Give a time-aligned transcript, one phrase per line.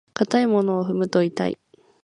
[0.15, 1.59] 硬いものを踏むと痛い。